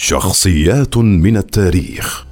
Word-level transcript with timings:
شخصيات 0.00 0.96
من 0.96 1.36
التاريخ. 1.36 2.24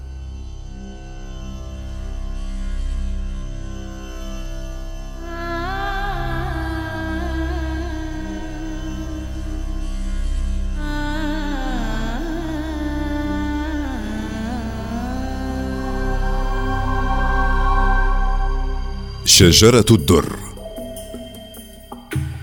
شجرة 19.25 19.85
الدر. 19.91 20.25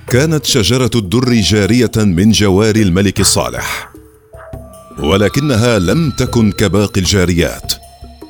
كانت 0.08 0.46
شجرة 0.46 0.92
الدر 0.96 1.34
جارية 1.34 1.92
من 1.98 2.32
جوار 2.32 2.76
الملك 2.76 3.20
الصالح 3.20 3.93
ولكنها 5.00 5.80
لم 5.80 6.12
تكن 6.12 6.52
كباقي 6.52 7.02
الجاريات 7.02 7.74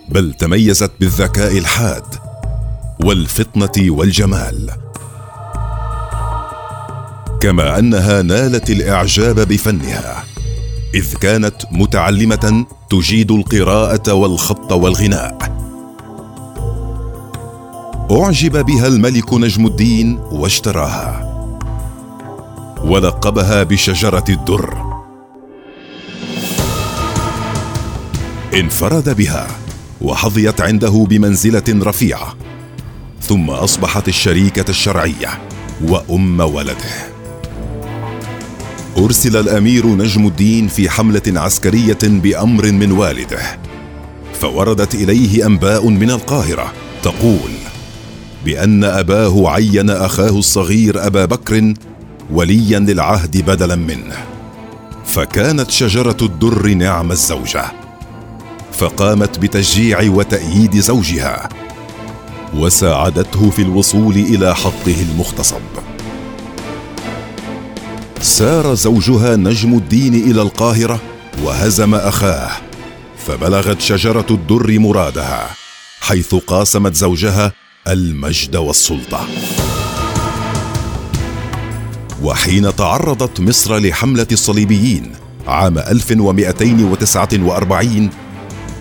بل 0.10 0.34
تميزت 0.34 0.92
بالذكاء 1.00 1.58
الحاد 1.58 2.04
والفطنة 3.04 3.92
والجمال. 3.92 4.70
كما 7.42 7.80
أنها 7.80 8.22
نالت 8.22 8.70
الإعجاب 8.70 9.40
بفنها 9.40 10.24
إذ 10.96 11.16
كانت 11.16 11.56
متعلمة 11.72 12.66
تجيد 12.90 13.32
القراءة 13.32 14.14
والخط 14.14 14.72
والغناء. 14.72 15.38
أعجب 18.12 18.66
بها 18.66 18.88
الملك 18.88 19.34
نجم 19.34 19.66
الدين 19.66 20.20
واشتراها 20.32 21.30
ولقبها 22.84 23.64
بشجرة 23.64 24.26
الدر. 24.30 24.93
انفرد 28.56 29.18
بها 29.18 29.48
وحظيت 30.02 30.62
عنده 30.62 31.06
بمنزلة 31.10 31.64
رفيعة 31.70 32.36
ثم 33.22 33.50
أصبحت 33.50 34.08
الشريكة 34.08 34.70
الشرعية 34.70 35.42
وأم 35.88 36.40
ولده. 36.40 37.14
أرسل 38.98 39.38
الأمير 39.38 39.88
نجم 39.88 40.28
الدين 40.28 40.68
في 40.68 40.90
حملة 40.90 41.22
عسكرية 41.28 41.98
بأمر 42.04 42.72
من 42.72 42.92
والده 42.92 43.60
فوردت 44.42 44.96
إليه 44.96 45.46
أنباء 45.46 45.90
من 45.90 46.12
القاهرة 46.12 46.74
تقول 47.04 47.52
بأن 48.46 48.84
أباه 48.84 49.50
عين 49.50 49.90
أخاه 49.90 50.40
الصغير 50.40 51.08
أبا 51.08 51.26
بكر 51.26 51.74
وليا 52.32 52.80
للعهد 52.80 53.38
بدلا 53.38 53.76
منه 53.76 54.18
فكانت 55.06 55.72
شجرة 55.72 56.18
الدر 56.22 56.74
نعم 56.74 57.12
الزوجة. 57.12 57.83
فقامت 58.78 59.40
بتشجيع 59.40 60.02
وتأييد 60.02 60.80
زوجها 60.80 61.50
وساعدته 62.54 63.50
في 63.50 63.62
الوصول 63.62 64.16
إلى 64.16 64.56
حقه 64.56 64.96
المغتصب. 65.12 65.62
سار 68.22 68.74
زوجها 68.74 69.36
نجم 69.36 69.74
الدين 69.74 70.14
إلى 70.14 70.42
القاهرة 70.42 71.00
وهزم 71.44 71.96
أخاه 71.96 72.52
فبلغت 73.28 73.82
شجرة 73.82 74.26
الدر 74.32 74.80
مرادها 74.80 75.50
حيث 76.02 76.36
قاسمت 76.36 76.96
زوجها 76.96 77.52
المجد 77.88 78.56
والسلطة. 78.56 79.28
وحين 82.24 82.76
تعرضت 82.76 83.40
مصر 83.40 83.78
لحملة 83.78 84.28
الصليبيين 84.32 85.12
عام 85.48 85.78
1249 85.78 88.10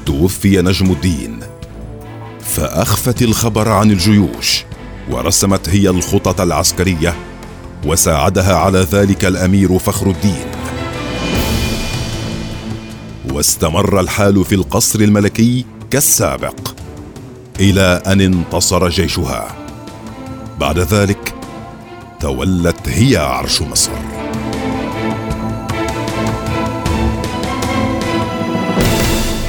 توفي 0.06 0.62
نجم 0.62 0.90
الدين. 0.90 1.40
فأخفت 2.40 3.22
الخبر 3.22 3.68
عن 3.68 3.90
الجيوش 3.90 4.64
ورسمت 5.10 5.68
هي 5.68 5.88
الخطط 5.88 6.40
العسكرية 6.40 7.16
وساعدها 7.86 8.54
على 8.56 8.78
ذلك 8.78 9.24
الأمير 9.24 9.78
فخر 9.78 10.10
الدين. 10.10 10.46
واستمر 13.32 14.00
الحال 14.00 14.44
في 14.44 14.54
القصر 14.54 15.00
الملكي 15.00 15.64
كالسابق 15.90 16.74
إلى 17.60 18.02
أن 18.06 18.20
انتصر 18.20 18.88
جيشها. 18.88 19.56
بعد 20.60 20.78
ذلك 20.78 21.34
تولت 22.20 22.88
هي 22.88 23.16
عرش 23.16 23.62
مصر. 23.62 23.90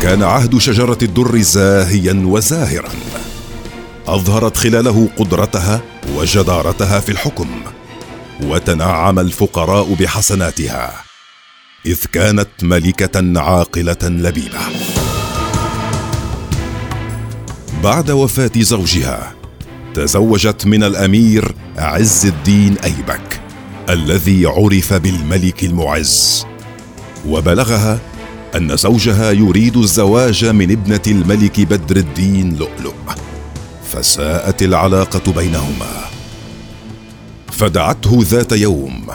كان 0.03 0.23
عهد 0.23 0.57
شجرة 0.57 0.97
الدر 1.01 1.41
زاهيا 1.41 2.23
وزاهرا. 2.25 2.89
أظهرت 4.07 4.57
خلاله 4.57 5.09
قدرتها 5.17 5.81
وجدارتها 6.15 6.99
في 6.99 7.11
الحكم 7.11 7.47
وتنعم 8.43 9.19
الفقراء 9.19 9.93
بحسناتها 9.93 11.03
إذ 11.85 12.05
كانت 12.11 12.49
ملكة 12.61 13.39
عاقلة 13.39 13.97
لبيبة. 14.03 14.59
بعد 17.83 18.11
وفاة 18.11 18.51
زوجها 18.57 19.35
تزوجت 19.93 20.65
من 20.65 20.83
الأمير 20.83 21.55
عز 21.77 22.25
الدين 22.25 22.77
أيبك 22.77 23.41
الذي 23.89 24.45
عرف 24.45 24.93
بالملك 24.93 25.63
المعز 25.63 26.45
وبلغها 27.27 27.99
أن 28.55 28.77
زوجها 28.77 29.31
يريد 29.31 29.77
الزواج 29.77 30.45
من 30.45 30.71
ابنة 30.71 31.01
الملك 31.07 31.61
بدر 31.61 31.97
الدين 31.97 32.55
لؤلؤ. 32.55 32.93
فساءت 33.91 34.63
العلاقة 34.63 35.31
بينهما. 35.31 36.05
فدعته 37.51 38.19
ذات 38.21 38.51
يوم 38.51 39.07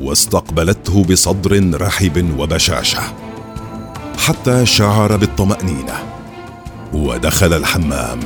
واستقبلته 0.00 1.04
بصدر 1.04 1.80
رحب 1.80 2.38
وبشاشة. 2.38 3.02
حتى 4.18 4.66
شعر 4.66 5.16
بالطمأنينة. 5.16 5.94
ودخل 6.92 7.52
الحمام. 7.52 8.20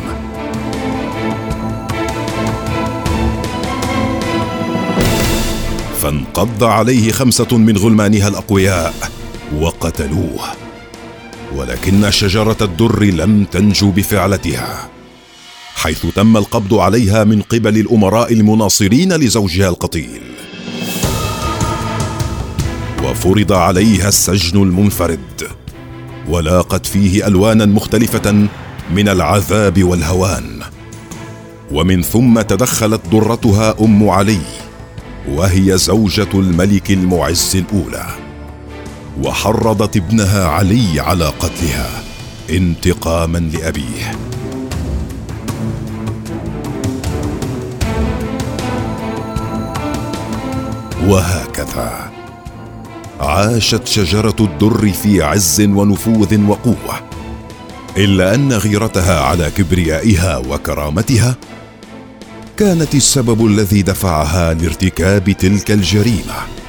فانقض 6.03 6.65
عليه 6.65 7.12
خمسة 7.12 7.56
من 7.56 7.76
غلمانها 7.76 8.28
الأقوياء. 8.28 9.13
وقتلوه. 9.60 10.44
ولكن 11.54 12.10
شجرة 12.10 12.56
الدر 12.60 13.04
لم 13.04 13.44
تنجو 13.44 13.91
بفعلتها 13.91 14.88
حيث 15.75 16.06
تم 16.06 16.37
القبض 16.37 16.75
عليها 16.75 17.25
من 17.25 17.42
قبل 17.42 17.78
الأمراء 17.78 18.32
المناصرين 18.32 19.12
لزوجها 19.12 19.69
القتيل. 19.69 20.22
وفرض 23.04 23.53
عليها 23.53 24.09
السجن 24.09 24.62
المنفرد 24.62 25.48
ولاقت 26.28 26.86
فيه 26.86 27.26
ألوانا 27.26 27.66
مختلفة 27.66 28.48
من 28.94 29.09
العذاب 29.09 29.84
والهوان. 29.84 30.60
ومن 31.72 32.03
ثم 32.03 32.41
تدخلت 32.41 33.00
ضرتها 33.10 33.75
أم 33.81 34.09
علي 34.09 34.41
وهي 35.28 35.78
زوجة 35.78 36.28
الملك 36.34 36.91
المعز 36.91 37.56
الأولى. 37.56 38.23
وحرضت 39.22 39.97
ابنها 39.97 40.48
علي 40.48 41.00
على 41.00 41.26
قتلها 41.26 42.02
انتقاما 42.50 43.38
لأبيه. 43.38 44.12
وهكذا 51.06 52.10
عاشت 53.20 53.86
شجرة 53.86 54.36
الدر 54.41 54.92
في 55.03 55.22
عز 55.22 55.60
ونفوذ 55.60 56.44
وقوة 56.44 57.00
إلا 57.97 58.34
أن 58.34 58.53
غيرتها 58.53 59.21
على 59.21 59.50
كبريائها 59.50 60.36
وكرامتها 60.36 61.36
كانت 62.56 62.94
السبب 62.94 63.47
الذي 63.47 63.83
دفعها 63.83 64.54
لارتكاب 64.54 65.30
تلك 65.30 65.71
الجريمة. 65.71 66.64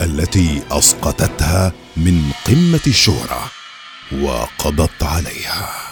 التي 0.00 0.62
أسقطتها 0.70 1.72
من 1.96 2.30
قمة 2.46 2.80
الشهره 2.86 3.50
وقضت 4.22 5.02
عليها. 5.02 5.85